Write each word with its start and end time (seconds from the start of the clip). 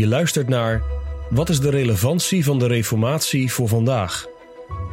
Je 0.00 0.08
luistert 0.08 0.48
naar 0.48 0.82
Wat 1.30 1.48
is 1.48 1.60
de 1.60 1.70
relevantie 1.70 2.44
van 2.44 2.58
de 2.58 2.66
Reformatie 2.66 3.52
voor 3.52 3.68
vandaag? 3.68 4.26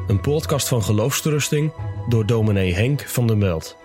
Een 0.08 0.22
podcast 0.22 0.68
van 0.68 0.84
Geloofsterusting 0.84 1.74
door 2.10 2.26
dominee 2.26 2.74
Henk 2.74 3.02
van 3.02 3.28
der 3.28 3.38
Meld. 3.38 3.78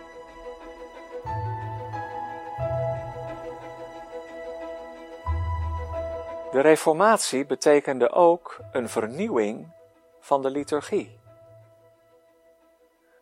De 6.53 6.61
Reformatie 6.61 7.47
betekende 7.47 8.11
ook 8.11 8.61
een 8.72 8.89
vernieuwing 8.89 9.72
van 10.20 10.43
de 10.43 10.51
liturgie. 10.51 11.19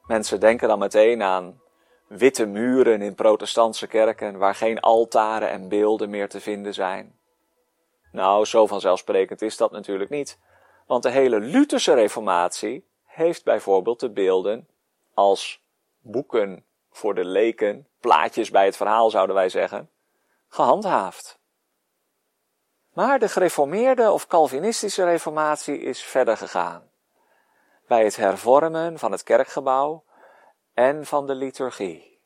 Mensen 0.07 0.40
denken 0.40 0.68
dan 0.68 0.79
meteen 0.79 1.22
aan 1.22 1.61
witte 2.08 2.46
muren 2.46 3.03
in 3.03 3.14
protestantse 3.14 3.86
kerken 3.86 4.39
waar 4.39 4.54
geen 4.54 4.80
altaren 4.80 5.50
en 5.50 5.68
beelden 5.68 6.11
meer 6.11 6.29
te 6.29 6.40
vinden 6.40 6.75
zijn. 6.75 7.18
Nou, 8.13 8.45
zo 8.45 8.67
vanzelfsprekend 8.67 9.43
is 9.43 9.57
dat 9.57 9.71
natuurlijk 9.71 10.11
niet, 10.11 10.39
want 10.87 11.03
de 11.03 11.11
hele 11.11 11.41
Lutherse 11.41 11.95
reformatie 11.95 12.89
heeft 13.05 13.45
bijvoorbeeld 13.45 14.00
de 14.00 14.11
beelden 14.11 14.69
als 15.14 15.63
boeken 16.00 16.64
voor 16.91 17.14
de 17.14 17.25
leken, 17.25 17.89
plaatjes 18.00 18.50
bij 18.50 18.64
het 18.64 18.77
verhaal 18.77 19.11
zouden 19.11 19.35
wij 19.35 19.49
zeggen, 19.49 19.91
gehandhaafd. 20.49 21.39
Maar 22.93 23.19
de 23.19 23.29
gereformeerde 23.29 24.11
of 24.11 24.27
Calvinistische 24.27 25.05
reformatie 25.05 25.79
is 25.79 26.03
verder 26.03 26.36
gegaan. 26.36 26.91
Bij 27.86 28.05
het 28.05 28.17
hervormen 28.17 28.99
van 28.99 29.13
het 29.13 29.22
kerkgebouw 29.22 30.05
en 30.75 31.07
van 31.07 31.27
de 31.27 31.35
liturgie. 31.35 32.20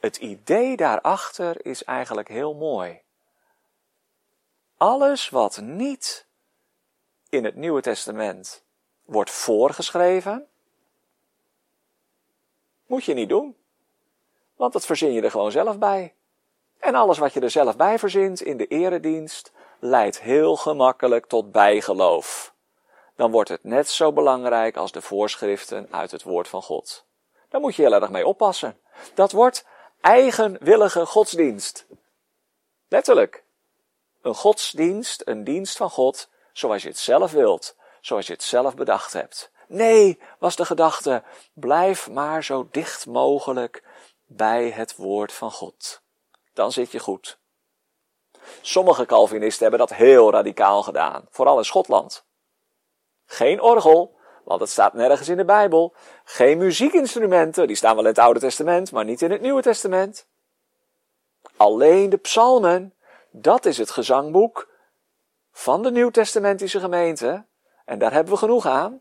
Het 0.00 0.16
idee 0.16 0.76
daarachter 0.76 1.66
is 1.66 1.84
eigenlijk 1.84 2.28
heel 2.28 2.54
mooi. 2.54 3.02
Alles 4.82 5.28
wat 5.28 5.60
niet 5.60 6.26
in 7.28 7.44
het 7.44 7.54
Nieuwe 7.54 7.80
Testament 7.80 8.64
wordt 9.04 9.30
voorgeschreven, 9.30 10.48
moet 12.86 13.04
je 13.04 13.14
niet 13.14 13.28
doen. 13.28 13.56
Want 14.56 14.72
dat 14.72 14.86
verzin 14.86 15.12
je 15.12 15.22
er 15.22 15.30
gewoon 15.30 15.50
zelf 15.50 15.78
bij. 15.78 16.14
En 16.78 16.94
alles 16.94 17.18
wat 17.18 17.32
je 17.32 17.40
er 17.40 17.50
zelf 17.50 17.76
bij 17.76 17.98
verzint 17.98 18.40
in 18.40 18.56
de 18.56 18.66
eredienst, 18.66 19.52
leidt 19.78 20.20
heel 20.20 20.56
gemakkelijk 20.56 21.26
tot 21.26 21.52
bijgeloof. 21.52 22.54
Dan 23.16 23.30
wordt 23.30 23.48
het 23.48 23.64
net 23.64 23.88
zo 23.88 24.12
belangrijk 24.12 24.76
als 24.76 24.92
de 24.92 25.02
voorschriften 25.02 25.88
uit 25.90 26.10
het 26.10 26.22
woord 26.22 26.48
van 26.48 26.62
God. 26.62 27.04
Daar 27.48 27.60
moet 27.60 27.74
je 27.74 27.82
heel 27.82 27.94
erg 27.94 28.10
mee 28.10 28.26
oppassen. 28.26 28.78
Dat 29.14 29.32
wordt 29.32 29.66
eigenwillige 30.00 31.06
godsdienst. 31.06 31.86
Letterlijk. 32.88 33.44
Een 34.22 34.34
godsdienst, 34.34 35.22
een 35.24 35.44
dienst 35.44 35.76
van 35.76 35.90
God, 35.90 36.28
zoals 36.52 36.82
je 36.82 36.88
het 36.88 36.98
zelf 36.98 37.32
wilt, 37.32 37.76
zoals 38.00 38.26
je 38.26 38.32
het 38.32 38.42
zelf 38.42 38.74
bedacht 38.74 39.12
hebt. 39.12 39.50
Nee, 39.68 40.20
was 40.38 40.56
de 40.56 40.64
gedachte, 40.64 41.22
blijf 41.52 42.10
maar 42.10 42.44
zo 42.44 42.68
dicht 42.70 43.06
mogelijk 43.06 43.82
bij 44.26 44.70
het 44.70 44.96
woord 44.96 45.32
van 45.32 45.50
God. 45.50 46.02
Dan 46.52 46.72
zit 46.72 46.90
je 46.92 46.98
goed. 46.98 47.38
Sommige 48.60 49.06
Calvinisten 49.06 49.62
hebben 49.62 49.88
dat 49.88 49.96
heel 49.96 50.30
radicaal 50.30 50.82
gedaan, 50.82 51.26
vooral 51.30 51.58
in 51.58 51.64
Schotland. 51.64 52.24
Geen 53.26 53.60
orgel, 53.60 54.16
want 54.44 54.60
het 54.60 54.70
staat 54.70 54.92
nergens 54.92 55.28
in 55.28 55.36
de 55.36 55.44
Bijbel. 55.44 55.94
Geen 56.24 56.58
muziekinstrumenten, 56.58 57.66
die 57.66 57.76
staan 57.76 57.94
wel 57.94 58.04
in 58.04 58.10
het 58.10 58.18
Oude 58.18 58.40
Testament, 58.40 58.92
maar 58.92 59.04
niet 59.04 59.22
in 59.22 59.30
het 59.30 59.40
Nieuwe 59.40 59.62
Testament. 59.62 60.26
Alleen 61.56 62.10
de 62.10 62.16
psalmen, 62.16 62.94
dat 63.32 63.64
is 63.64 63.78
het 63.78 63.90
gezangboek 63.90 64.68
van 65.52 65.82
de 65.82 65.90
Nieuwtestamentische 65.90 66.80
gemeente. 66.80 67.46
En 67.84 67.98
daar 67.98 68.12
hebben 68.12 68.32
we 68.32 68.38
genoeg 68.38 68.66
aan. 68.66 69.00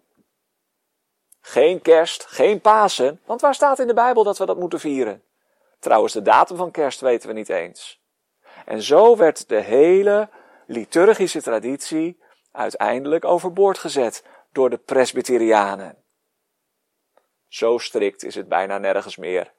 Geen 1.42 1.81
kerst, 1.81 2.25
geen 2.25 2.62
Pasen, 2.62 3.22
want 3.25 3.42
waar 3.42 3.56
staat 3.56 3.80
in 3.80 3.88
de 3.88 3.94
Bijbel 3.94 4.24
dat 4.24 4.38
we 4.38 4.46
dat 4.46 4.58
moeten 4.58 4.80
vieren? 4.80 5.24
Trouwens, 5.80 6.14
de 6.14 6.22
datum 6.22 6.58
van 6.58 6.72
kerst 6.72 7.02
weten 7.02 7.28
we 7.28 7.34
niet 7.34 7.50
eens. 7.50 8.02
En 8.66 8.81
zo 8.81 9.16
werd 9.18 9.50
de 9.50 9.59
hele 9.59 10.30
liturgische 10.66 11.42
traditie 11.42 12.22
uiteindelijk 12.52 13.25
overboord 13.25 13.78
gezet 13.78 14.25
door 14.52 14.69
de 14.69 14.78
Presbyterianen. 14.78 16.03
Zo 17.48 17.78
strikt 17.78 18.24
is 18.24 18.36
het 18.36 18.48
bijna 18.48 18.78
nergens 18.78 19.18
meer. 19.18 19.53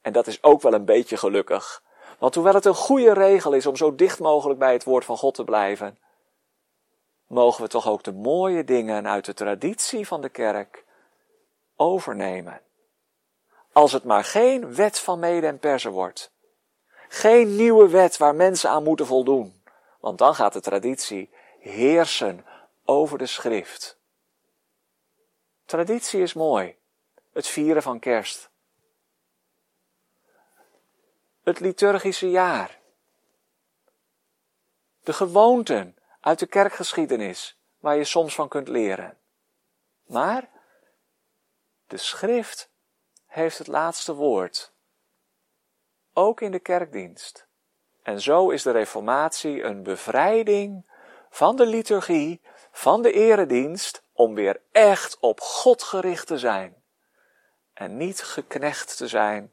En 0.00 0.12
dat 0.12 0.26
is 0.26 0.42
ook 0.42 0.62
wel 0.62 0.72
een 0.72 0.84
beetje 0.84 1.16
gelukkig. 1.16 1.82
Want 2.18 2.34
hoewel 2.34 2.54
het 2.54 2.64
een 2.64 2.74
goede 2.74 3.12
regel 3.12 3.52
is 3.52 3.66
om 3.66 3.76
zo 3.76 3.94
dicht 3.94 4.18
mogelijk 4.18 4.58
bij 4.58 4.72
het 4.72 4.84
woord 4.84 5.04
van 5.04 5.16
God 5.16 5.34
te 5.34 5.44
blijven, 5.44 5.98
mogen 7.26 7.62
we 7.62 7.68
toch 7.68 7.88
ook 7.88 8.02
de 8.02 8.12
mooie 8.12 8.64
dingen 8.64 9.08
uit 9.08 9.24
de 9.24 9.34
traditie 9.34 10.06
van 10.06 10.20
de 10.20 10.28
kerk 10.28 10.84
overnemen. 11.76 12.60
Als 13.72 13.92
het 13.92 14.04
maar 14.04 14.24
geen 14.24 14.74
wet 14.74 14.98
van 14.98 15.18
mede 15.18 15.46
en 15.46 15.58
persen 15.58 15.90
wordt. 15.90 16.32
Geen 17.08 17.56
nieuwe 17.56 17.88
wet 17.88 18.16
waar 18.16 18.34
mensen 18.34 18.70
aan 18.70 18.84
moeten 18.84 19.06
voldoen. 19.06 19.62
Want 20.00 20.18
dan 20.18 20.34
gaat 20.34 20.52
de 20.52 20.60
traditie 20.60 21.30
heersen 21.60 22.46
over 22.84 23.18
de 23.18 23.26
schrift. 23.26 23.98
Traditie 25.64 26.22
is 26.22 26.32
mooi. 26.32 26.76
Het 27.32 27.46
vieren 27.46 27.82
van 27.82 27.98
kerst. 27.98 28.47
Het 31.48 31.60
liturgische 31.60 32.30
jaar. 32.30 32.78
De 35.02 35.12
gewoonten 35.12 35.96
uit 36.20 36.38
de 36.38 36.46
kerkgeschiedenis 36.46 37.58
waar 37.78 37.96
je 37.96 38.04
soms 38.04 38.34
van 38.34 38.48
kunt 38.48 38.68
leren. 38.68 39.18
Maar 40.06 40.48
de 41.86 41.96
schrift 41.96 42.70
heeft 43.26 43.58
het 43.58 43.66
laatste 43.66 44.14
woord. 44.14 44.72
Ook 46.12 46.40
in 46.40 46.50
de 46.50 46.58
kerkdienst. 46.58 47.46
En 48.02 48.20
zo 48.20 48.50
is 48.50 48.62
de 48.62 48.70
Reformatie 48.70 49.62
een 49.62 49.82
bevrijding 49.82 50.90
van 51.30 51.56
de 51.56 51.66
liturgie, 51.66 52.40
van 52.70 53.02
de 53.02 53.12
eredienst, 53.12 54.02
om 54.12 54.34
weer 54.34 54.60
echt 54.72 55.18
op 55.18 55.40
God 55.40 55.82
gericht 55.82 56.26
te 56.26 56.38
zijn. 56.38 56.82
En 57.72 57.96
niet 57.96 58.22
geknecht 58.22 58.96
te 58.96 59.08
zijn 59.08 59.52